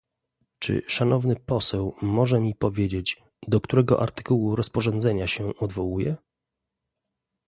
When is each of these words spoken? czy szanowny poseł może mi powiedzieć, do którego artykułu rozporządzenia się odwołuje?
czy 0.59 0.81
szanowny 0.87 1.35
poseł 1.35 1.95
może 2.01 2.39
mi 2.39 2.55
powiedzieć, 2.55 3.23
do 3.47 3.61
którego 3.61 4.01
artykułu 4.01 4.55
rozporządzenia 4.55 5.27
się 5.27 5.55
odwołuje? 5.57 6.15